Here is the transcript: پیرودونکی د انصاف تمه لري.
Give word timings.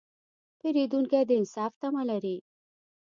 پیرودونکی 0.59 1.21
د 1.27 1.31
انصاف 1.39 1.71
تمه 1.81 2.03
لري. 2.09 2.37